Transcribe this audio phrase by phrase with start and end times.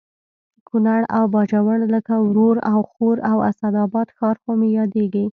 [0.67, 5.25] کونړ او باجوړ لکه ورور او خور او اسداباد ښار خو مې یادېږي